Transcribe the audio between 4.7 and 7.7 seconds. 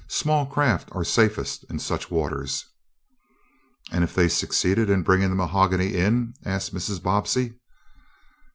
in bringing the mahogany in?" asked Mrs. Bobbsey.